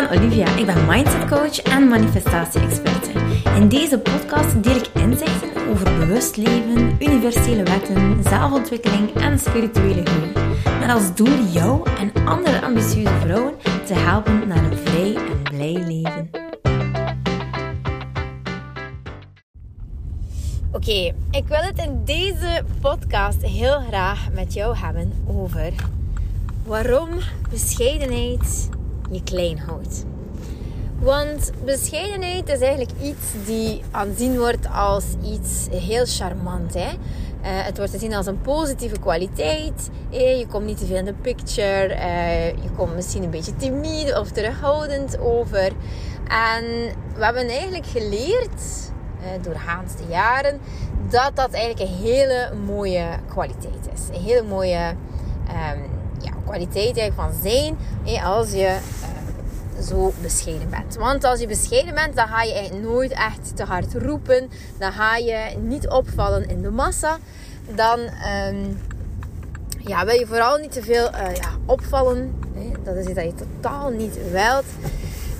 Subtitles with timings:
[0.00, 0.56] ben Olivia.
[0.56, 3.10] Ik ben mindset coach en manifestatie-experte.
[3.54, 10.32] In deze podcast deel ik inzichten over bewust leven, universele wetten, zelfontwikkeling en spirituele groei.
[10.80, 15.84] Met als doel jou en andere ambitieuze vrouwen te helpen naar een vrij en blij
[15.86, 16.30] leven.
[20.72, 25.72] Oké, ik wil het in deze podcast heel graag met jou hebben over
[26.64, 27.08] waarom
[27.50, 28.68] bescheidenheid
[29.10, 30.04] je klein houdt.
[30.98, 36.74] Want bescheidenheid is eigenlijk iets die aanzien wordt als iets heel charmant.
[36.74, 36.88] Hè?
[36.88, 36.94] Uh,
[37.42, 39.90] het wordt gezien als een positieve kwaliteit.
[40.10, 41.94] Je komt niet te veel in de picture.
[41.94, 45.72] Uh, je komt misschien een beetje timide of terughoudend over.
[46.28, 46.64] En
[47.14, 50.60] we hebben eigenlijk geleerd, uh, doorgaans de jaren,
[51.10, 54.16] dat dat eigenlijk een hele mooie kwaliteit is.
[54.16, 54.94] Een hele mooie
[55.48, 55.95] um,
[56.46, 57.76] kwaliteit van zijn
[58.24, 60.96] als je uh, zo bescheiden bent.
[60.96, 64.50] Want als je bescheiden bent, dan ga je eigenlijk nooit echt te hard roepen.
[64.78, 67.18] Dan ga je niet opvallen in de massa.
[67.74, 68.80] Dan um,
[69.78, 72.34] ja, wil je vooral niet te veel uh, ja, opvallen.
[72.82, 74.64] Dat is iets dat je totaal niet wilt.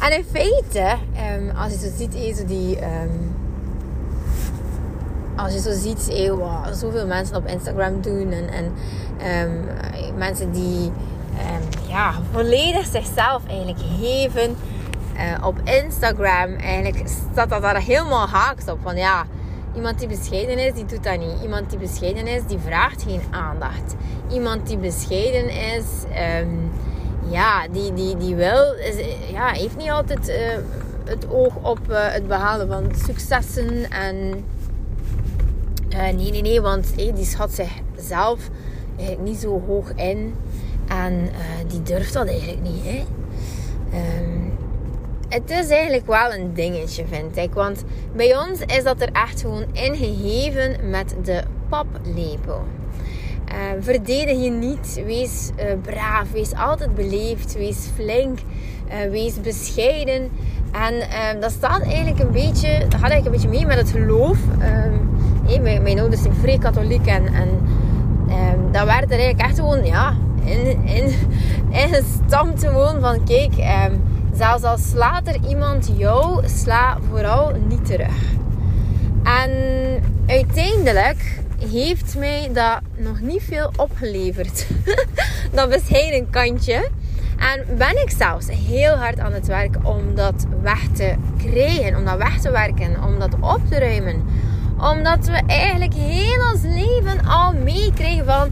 [0.01, 0.97] En in feite,
[1.39, 2.79] um, als je zo ziet, is die...
[5.37, 8.73] als je zo ziet, wow, zoveel mensen op Instagram doen en, en
[9.23, 9.65] Um,
[10.17, 14.57] mensen die um, ja, volledig zichzelf eigenlijk geven.
[15.15, 18.79] Uh, op Instagram eigenlijk staat dat daar helemaal haaks op.
[18.83, 19.27] Van ja,
[19.75, 21.43] iemand die bescheiden is, die doet dat niet.
[21.43, 23.95] Iemand die bescheiden is, die vraagt geen aandacht.
[24.31, 25.85] Iemand die bescheiden is,
[26.41, 26.71] um,
[27.31, 28.75] ja, die, die, die wil,
[29.33, 30.35] ja, heeft niet altijd uh,
[31.05, 33.91] het oog op uh, het behalen van successen.
[33.91, 34.45] En
[36.17, 38.49] nee, nee, nee, want die schat zichzelf
[38.99, 40.35] eigenlijk niet zo hoog in.
[40.89, 42.85] En uh, die durft dat eigenlijk niet.
[42.85, 43.05] Hè?
[44.23, 44.53] Um,
[45.29, 47.55] het is eigenlijk wel een dingetje, vind ik.
[47.55, 47.85] Want
[48.15, 52.65] bij ons is dat er echt gewoon ingegeven met de paplepel.
[53.49, 55.03] Uh, verdedig je niet.
[55.05, 56.33] Wees uh, braaf.
[56.33, 57.55] Wees altijd beleefd.
[57.55, 58.39] Wees flink.
[58.89, 60.31] Uh, wees bescheiden.
[60.73, 63.91] En uh, dat staat eigenlijk een beetje, dat gaat eigenlijk een beetje mee met het
[63.91, 64.39] geloof.
[65.47, 67.49] Hey, mijn, mijn, ouders zijn vrij katholiek en, en
[68.29, 70.15] Um, dat werd er eigenlijk echt gewoon, ja,
[70.45, 71.15] in, in,
[71.71, 73.53] ingestampt gewoon van, kijk,
[73.91, 78.35] um, zelfs als slaat er iemand jou, sla vooral niet terug.
[79.23, 79.51] En
[80.27, 84.67] uiteindelijk heeft mij dat nog niet veel opgeleverd.
[85.55, 86.89] dat bescheiden kantje.
[87.37, 92.05] En ben ik zelfs heel hard aan het werk om dat weg te krijgen, om
[92.05, 94.25] dat weg te werken, om dat op te ruimen
[94.79, 98.51] omdat we eigenlijk heel ons leven al meekrijgen van...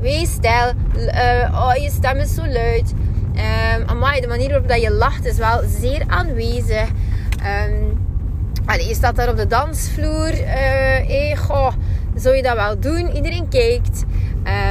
[0.00, 0.72] Wees stijl.
[0.96, 2.94] Uh, oh, je stem is zo luid.
[3.34, 6.88] Um, amai, de manier waarop dat je lacht is wel zeer aanwezig.
[7.68, 8.06] Um,
[8.66, 10.32] allee, je staat daar op de dansvloer.
[10.40, 11.72] Uh, goh,
[12.14, 13.12] zou je dat wel doen?
[13.14, 14.04] Iedereen kijkt.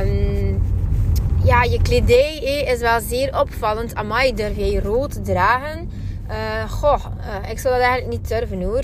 [0.03, 0.61] Um,
[1.43, 3.95] ja, je kledij is wel zeer opvallend.
[3.95, 5.91] Amai, durf jij rood dragen?
[6.29, 7.05] Uh, goh,
[7.49, 8.83] ik zou dat eigenlijk niet durven hoor.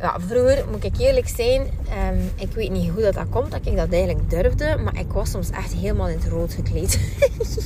[0.00, 3.66] Ja, vroeger, moet ik eerlijk zijn, um, ik weet niet hoe dat, dat komt dat
[3.66, 7.00] ik dat eigenlijk durfde, maar ik was soms echt helemaal in het rood gekleed.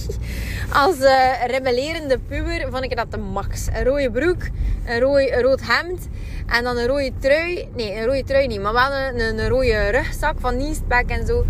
[0.84, 3.66] Als uh, rebellerende puber vond ik dat de max.
[3.72, 4.42] Een rode broek,
[4.86, 6.08] een, rooi, rood hemd
[6.46, 7.68] en dan een rode trui.
[7.74, 11.44] Nee, een rode trui niet, maar wel een, een, rode rugzak van Niespack en zo.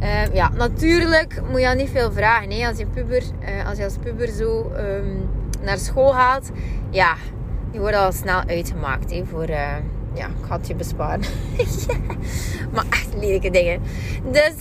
[0.00, 2.50] Uh, ja, natuurlijk moet je al niet veel vragen.
[2.50, 2.66] Hè?
[2.68, 5.28] Als, je puber, uh, als je als puber zo um,
[5.62, 6.50] naar school gaat,
[6.90, 7.16] ja,
[7.70, 9.74] je wordt al snel uitgemaakt hè, voor eh,
[10.18, 11.20] ja, ik had je besparen.
[12.74, 13.80] maar echt lelijke dingen.
[14.32, 14.54] Dus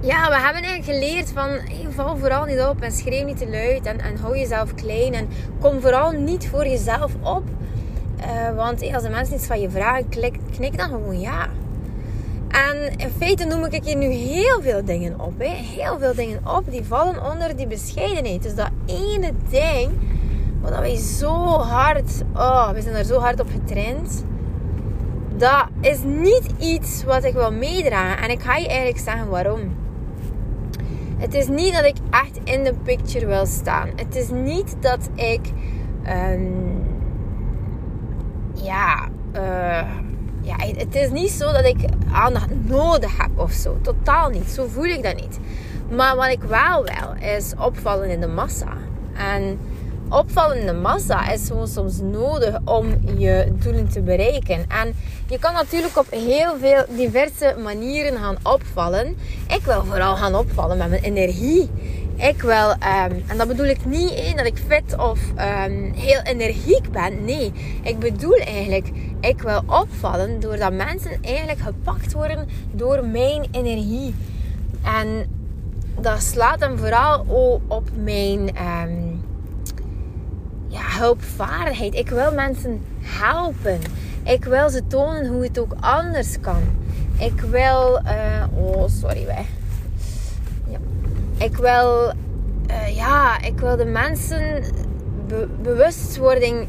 [0.00, 3.48] ja, we hebben eigenlijk geleerd van hey, val vooral niet op en schreeuw niet te
[3.48, 5.28] luid en, en hou jezelf klein en
[5.60, 7.42] kom vooral niet voor jezelf op.
[8.20, 11.48] Uh, want als de mensen iets van je vragen, klik, knik dan gewoon ja.
[12.48, 15.38] En in feite noem ik hier nu heel veel dingen op.
[15.38, 15.54] Hè.
[15.54, 18.42] Heel veel dingen op die vallen onder die bescheidenheid.
[18.42, 19.90] Dus dat ene ding
[20.60, 24.24] wat wij zo hard, oh, we zijn er zo hard op getraind.
[25.36, 28.22] Dat is niet iets wat ik wil meedragen.
[28.22, 29.60] En ik ga je eigenlijk zeggen waarom.
[31.16, 33.88] Het is niet dat ik echt in de picture wil staan.
[33.96, 35.40] Het is niet dat ik,
[36.08, 36.82] um,
[38.54, 39.88] ja, uh,
[40.40, 43.78] ja, het is niet zo dat ik aandacht nodig heb of zo.
[43.82, 44.50] Totaal niet.
[44.50, 45.38] Zo voel ik dat niet.
[45.90, 48.72] Maar wat ik wel wil, is opvallen in de massa.
[49.12, 49.58] En
[50.10, 52.86] opvallende massa is gewoon soms nodig om
[53.18, 54.64] je doelen te bereiken.
[54.68, 54.94] En
[55.28, 59.16] je kan natuurlijk op heel veel diverse manieren gaan opvallen.
[59.48, 61.70] Ik wil vooral gaan opvallen met mijn energie.
[62.16, 66.20] Ik wil, ehm, en dat bedoel ik niet in dat ik fit of ehm, heel
[66.22, 67.24] energiek ben.
[67.24, 67.52] Nee,
[67.82, 68.90] ik bedoel eigenlijk,
[69.20, 74.14] ik wil opvallen doordat mensen eigenlijk gepakt worden door mijn energie.
[74.82, 75.38] En
[76.00, 77.24] dat slaat hem vooral
[77.68, 79.09] op mijn um,
[81.00, 81.94] hulpvaardigheid.
[81.94, 83.78] Ik wil mensen helpen.
[84.24, 86.62] Ik wil ze tonen hoe het ook anders kan.
[87.18, 88.00] Ik wil.
[88.04, 89.46] Uh, oh, sorry, wij.
[90.70, 90.78] Ja.
[91.44, 92.12] Ik wil.
[92.70, 94.64] Uh, ja, ik wil de mensen
[95.26, 96.68] be bewustwording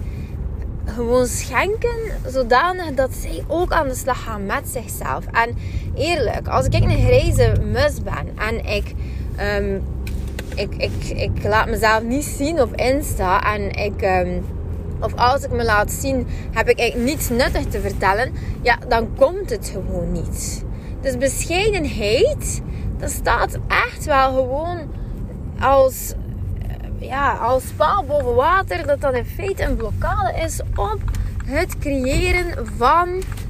[0.85, 1.97] gewoon schenken,
[2.27, 5.25] zodanig dat zij ook aan de slag gaan met zichzelf.
[5.31, 5.55] En
[5.95, 8.93] eerlijk, als ik een grijze mus ben en ik,
[9.59, 9.83] um,
[10.55, 14.01] ik, ik, ik laat mezelf niet zien op Insta en ik.
[14.01, 14.45] Um,
[15.01, 18.33] of als ik me laat zien, heb ik eigenlijk niets nuttig te vertellen.
[18.61, 20.63] Ja, dan komt het gewoon niet.
[21.01, 22.61] Dus bescheidenheid,
[22.97, 24.77] dat staat echt wel gewoon
[25.59, 26.13] als,
[26.67, 28.87] eh, ja, als paal boven water.
[28.87, 30.99] Dat dat in feite een blokkade is op
[31.45, 33.09] het creëren van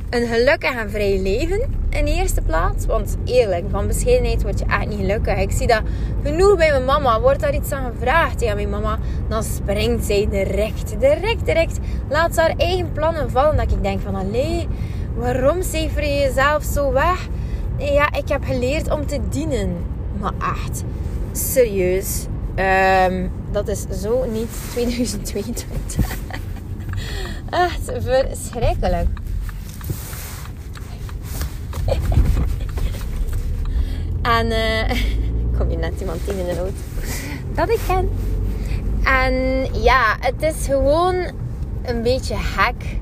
[0.10, 2.86] een gelukkig en vrij leven in eerste plaats.
[2.86, 5.38] Want eerlijk, van bescheidenheid word je echt niet gelukkig.
[5.38, 5.82] Ik zie dat
[6.24, 7.20] genoeg bij mijn mama.
[7.22, 8.98] Wordt daar iets aan gevraagd tegen mijn mama,
[9.30, 11.80] dan springt zij direct, direct, direct.
[12.10, 13.58] Laat ze haar eigen plannen vallen.
[13.58, 14.68] Dat ik denk van, allee,
[15.16, 17.28] waarom cijfer je jezelf zo weg?
[17.78, 19.76] Ja, ik heb geleerd om te dienen.
[20.20, 20.84] Maar echt,
[21.32, 22.26] serieus.
[23.08, 26.18] Um, dat is zo niet 2022.
[27.50, 29.08] echt verschrikkelijk.
[34.22, 34.90] En uh,
[35.58, 36.74] kom je net iemand in de auto
[37.54, 38.10] dat ik ken.
[39.04, 41.16] En ja, het is gewoon
[41.82, 43.00] een beetje hek.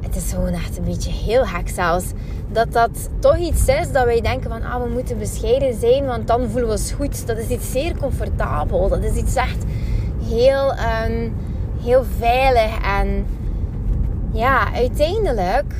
[0.00, 2.04] Het is gewoon echt een beetje heel hek zelfs.
[2.52, 6.26] Dat dat toch iets is dat wij denken van ah, we moeten bescheiden zijn, want
[6.26, 7.26] dan voelen we ons goed.
[7.26, 8.88] Dat is iets zeer comfortabel.
[8.88, 9.64] Dat is iets echt
[10.24, 10.72] heel,
[11.06, 11.34] um,
[11.82, 12.80] heel veilig.
[13.00, 13.26] En
[14.32, 15.74] ja, uiteindelijk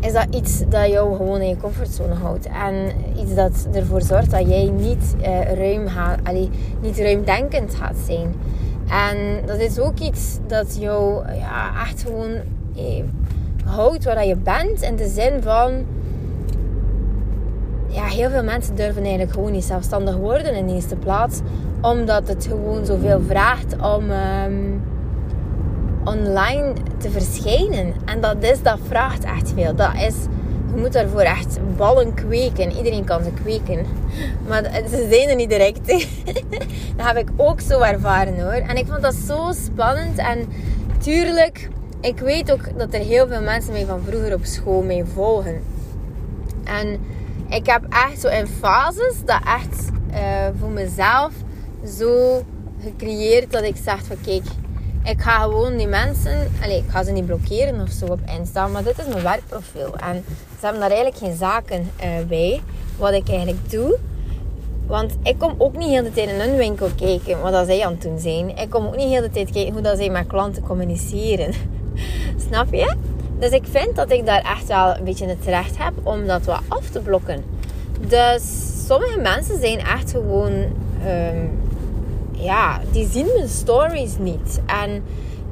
[0.00, 2.46] is dat iets dat jou gewoon in je comfortzone houdt.
[2.46, 2.74] En
[3.16, 6.50] iets dat ervoor zorgt dat jij niet, uh, ruim, gaat, allee,
[6.80, 8.34] niet ruimdenkend gaat zijn.
[8.88, 12.32] En dat is ook iets dat jou ja, echt gewoon
[12.76, 13.04] eh,
[13.64, 14.82] houdt waar je bent.
[14.82, 15.84] In de zin van...
[17.88, 21.40] Ja, heel veel mensen durven eigenlijk gewoon niet zelfstandig worden in de eerste plaats.
[21.80, 24.10] Omdat het gewoon zoveel vraagt om...
[24.10, 24.82] Um,
[26.06, 27.94] online te verschijnen.
[28.04, 29.74] En dat, is, dat vraagt echt veel.
[29.74, 30.14] Dat is,
[30.74, 32.72] je moet daarvoor echt ballen kweken.
[32.72, 33.86] Iedereen kan ze kweken.
[34.48, 35.86] Maar ze zijn er niet direct.
[36.96, 38.52] dat heb ik ook zo ervaren hoor.
[38.68, 40.18] En ik vond dat zo spannend.
[40.18, 40.46] En
[40.98, 41.68] tuurlijk,
[42.00, 45.62] ik weet ook dat er heel veel mensen mij van vroeger op school mee volgen.
[46.64, 47.00] En
[47.48, 50.18] ik heb echt zo in fases dat echt uh,
[50.58, 51.32] voor mezelf
[51.98, 52.42] zo
[52.80, 54.44] gecreëerd dat ik zeg van kijk,
[55.06, 58.66] ik ga gewoon die mensen, allez, ik ga ze niet blokkeren of zo op Insta,
[58.66, 59.96] maar dit is mijn werkprofiel.
[59.96, 60.24] En
[60.58, 62.60] ze hebben daar eigenlijk geen zaken uh, bij,
[62.96, 63.98] wat ik eigenlijk doe.
[64.86, 67.84] Want ik kom ook niet heel de tijd in hun winkel kijken wat dat zij
[67.84, 68.56] aan het doen zijn.
[68.56, 71.52] Ik kom ook niet heel de tijd kijken hoe dat zij met klanten communiceren.
[72.48, 72.94] Snap je?
[73.38, 76.44] Dus ik vind dat ik daar echt wel een beetje het recht heb om dat
[76.44, 77.44] wat af te blokken.
[78.00, 78.42] Dus
[78.86, 81.65] sommige mensen zijn echt gewoon um,
[82.36, 84.60] ja, die zien mijn stories niet.
[84.66, 85.04] En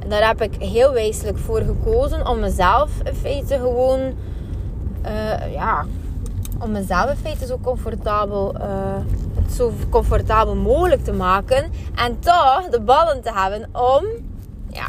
[0.07, 3.99] daar heb ik heel wezenlijk voor gekozen om mezelf in feite gewoon,
[5.05, 5.85] uh, ja,
[6.59, 8.95] om mezelf in feite zo comfortabel, uh,
[9.55, 11.71] zo comfortabel mogelijk te maken.
[11.95, 14.05] En toch de ballen te hebben om,
[14.69, 14.87] ja,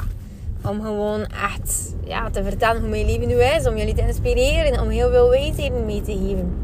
[0.71, 3.67] om gewoon echt ja, te vertellen hoe mijn leven nu is.
[3.67, 6.55] Om jullie te inspireren, om heel veel wijsheden mee te geven.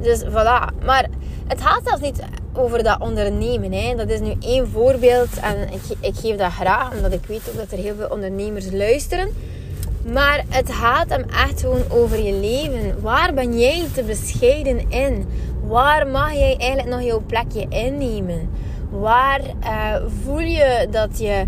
[0.00, 0.84] Dus voilà.
[0.84, 1.08] Maar
[1.46, 2.22] het gaat zelfs niet
[2.58, 3.72] over dat ondernemen.
[3.72, 3.94] Hè.
[3.94, 7.56] Dat is nu één voorbeeld en ik, ik geef dat graag, omdat ik weet ook
[7.56, 9.28] dat er heel veel ondernemers luisteren.
[10.12, 13.00] Maar het gaat hem echt gewoon over je leven.
[13.00, 15.26] Waar ben jij te bescheiden in?
[15.66, 18.50] Waar mag jij eigenlijk nog jouw plekje innemen?
[18.90, 21.44] Waar uh, voel je dat je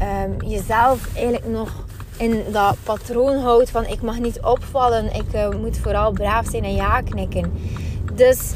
[0.00, 1.84] um, jezelf eigenlijk nog
[2.16, 6.64] in dat patroon houdt van ik mag niet opvallen, ik uh, moet vooral braaf zijn
[6.64, 7.52] en ja knikken.
[8.14, 8.52] Dus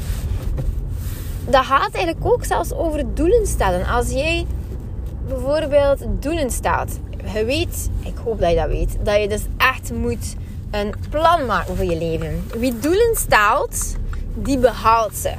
[1.49, 3.85] dat gaat eigenlijk ook zelfs over doelen stellen.
[3.85, 4.45] Als jij
[5.27, 6.99] bijvoorbeeld doelen stelt,
[7.33, 10.35] je weet, ik hoop dat je dat weet, dat je dus echt moet
[10.71, 12.43] een plan maken voor je leven.
[12.57, 13.95] Wie doelen stelt,
[14.33, 15.31] die behaalt ze.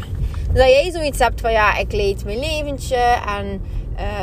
[0.53, 3.61] Dus dat jij zoiets hebt van ja, ik leid mijn leventje en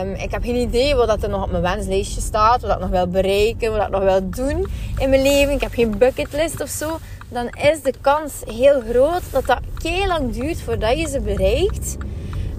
[0.01, 2.89] um, ik heb geen idee wat er nog op mijn wenslijstje staat, wat ik nog
[2.89, 5.53] wil bereiken, wat ik nog wil doen in mijn leven.
[5.53, 6.97] Ik heb geen bucketlist of zo.
[7.29, 11.97] Dan is de kans heel groot dat dat heel lang duurt voordat je ze bereikt.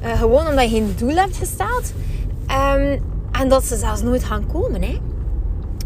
[0.02, 1.92] Uh, gewoon omdat je geen doel hebt gesteld.
[2.50, 4.82] Um, en dat ze zelfs nooit gaan komen.
[4.82, 4.98] Hè?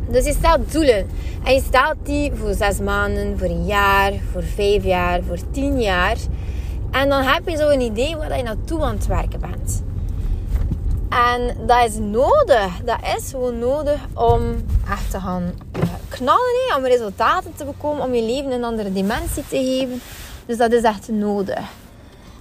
[0.09, 1.07] Dus je stelt doelen.
[1.45, 5.81] En je stelt die voor zes maanden, voor een jaar, voor vijf jaar, voor tien
[5.81, 6.17] jaar.
[6.91, 9.83] En dan heb je zo een idee waar je naartoe aan het werken bent.
[11.11, 12.81] En dat is nodig.
[12.85, 16.77] Dat is gewoon nodig om echt te gaan eh, knallen.
[16.77, 18.05] Om resultaten te bekomen.
[18.05, 20.01] Om je leven een andere dimensie te geven.
[20.47, 21.61] Dus dat is echt nodig.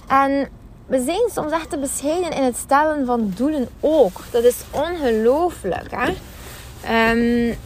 [0.08, 0.48] En
[0.86, 4.20] we zijn soms echt te bescheiden in het stellen van doelen ook.
[4.30, 5.90] Dat is ongelooflijk.
[5.90, 6.12] Hè?
[7.10, 7.56] Um,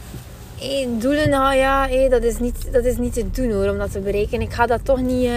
[0.99, 3.91] doelen, nou ja, hey, dat, is niet, dat is niet te doen hoor, om dat
[3.91, 4.41] te bereiken.
[4.41, 5.29] Ik ga dat toch niet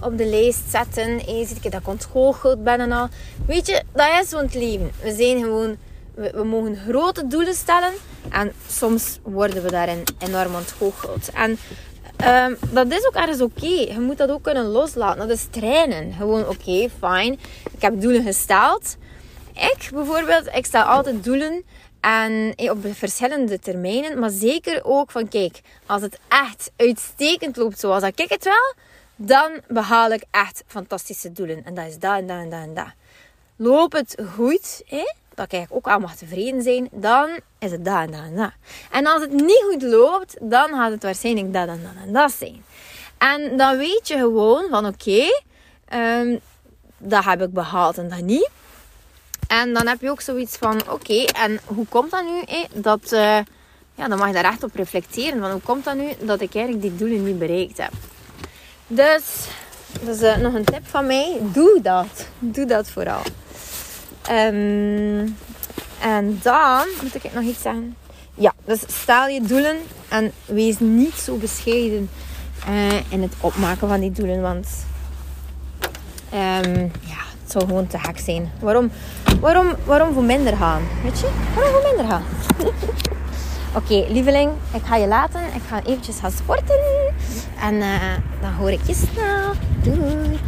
[0.00, 1.20] op de lijst zetten.
[1.24, 3.08] Hey, ziet dat ik ontgoocheld ben en al.
[3.46, 4.92] Weet je, dat is zo'n leven.
[5.02, 5.76] We zijn gewoon...
[6.14, 7.92] We, we, mogen grote doelen stellen.
[8.30, 11.30] En soms worden we daarin enorm ontgoocheld.
[11.30, 11.58] En
[12.44, 13.66] um, dat is ook ergens oké.
[13.66, 15.28] Je moet dat ook kunnen loslaten.
[15.28, 16.12] Dat is trainen.
[16.12, 17.32] Gewoon, oké, fijn.
[17.72, 18.96] Ik heb doelen gesteld.
[19.54, 21.64] Ik bijvoorbeeld, ik stel altijd doelen
[22.00, 24.18] en op verschillende termijnen.
[24.18, 28.74] Maar zeker ook van, kijk, als het echt uitstekend loopt zoals ik het wel,
[29.22, 31.64] dan behaal ik echt fantastische doelen.
[31.64, 32.92] En dat is dat en dat en dat en dat.
[33.56, 38.10] Loopt het goed, hè, dat ik ook allemaal tevreden zijn, dan is het dat en
[38.10, 38.52] dat en dat.
[38.90, 42.32] En als het niet goed loopt, dan gaat het waarschijnlijk dat en dat en dat
[42.32, 42.64] zijn.
[43.18, 45.26] En dan weet je gewoon van, oké,
[45.94, 46.40] um,
[46.98, 48.50] dat heb ik behaald en dat niet.
[49.48, 52.64] En dan heb je ook zoiets van, oké, en hoe komt dat nu?
[52.72, 53.38] Dat, uh,
[53.94, 55.40] ja, dan mag je daar echt op reflecteren.
[55.40, 57.92] Van hoe komt dat nu dat ik eigenlijk die doelen niet bereikt heb?
[58.92, 59.22] Dus,
[60.00, 61.38] dat is nog een tip van mij.
[61.52, 62.26] Doe dat.
[62.38, 63.22] Doe dat vooral.
[64.30, 65.36] Um,
[66.00, 67.96] en dan, moet ik nog iets zeggen?
[68.34, 69.76] Ja, dus stel je doelen
[70.08, 72.10] en wees niet zo bescheiden
[72.68, 74.40] uh, in het opmaken van die doelen.
[74.40, 74.68] Want
[76.34, 78.50] um, ja, het zou gewoon te gek zijn.
[78.60, 78.90] Waarom,
[79.40, 80.82] waarom, waarom voor minder gaan?
[81.02, 81.28] Weet je?
[81.54, 82.24] Waarom voor minder gaan?
[83.82, 85.40] Oké, lieveling, ik ga je laten.
[85.54, 86.99] Ik ga eventjes gaan sporten.
[87.60, 87.86] En uh,
[88.40, 89.52] dan hoor ik je snel.
[89.82, 90.38] Doei!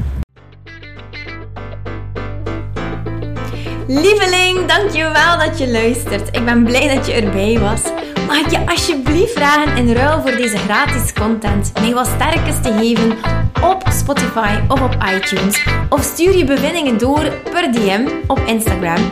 [3.87, 6.37] Lieveling, dankjewel dat je luistert.
[6.37, 7.83] Ik ben blij dat je erbij was.
[8.27, 12.73] Mag ik je alsjeblieft vragen in ruil voor deze gratis content mij wat sterkes te
[12.73, 13.19] geven
[13.63, 15.67] op Spotify of op iTunes?
[15.89, 19.11] Of stuur je bevindingen door per DM op Instagram.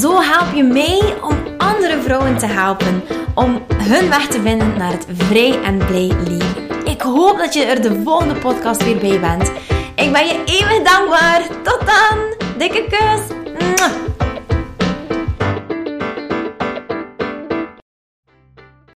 [0.00, 3.02] Zo help je mij om andere vrouwen te helpen
[3.34, 6.65] om hun weg te vinden naar het vrij en blij leven.
[6.96, 9.52] Ik hoop dat je er de volgende podcast weer bij bent.
[9.94, 11.42] Ik ben je eeuwig dankbaar.
[11.62, 12.18] Tot dan.
[12.58, 13.20] Dikke kus.